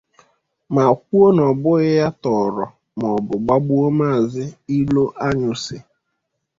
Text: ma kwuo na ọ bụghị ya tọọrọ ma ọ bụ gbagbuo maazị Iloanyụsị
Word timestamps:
ma 0.73 0.83
kwuo 1.01 1.25
na 1.37 1.43
ọ 1.51 1.53
bụghị 1.61 1.91
ya 1.99 2.07
tọọrọ 2.21 2.65
ma 2.99 3.07
ọ 3.17 3.19
bụ 3.27 3.35
gbagbuo 3.43 3.87
maazị 3.97 4.45
Iloanyụsị 4.77 5.77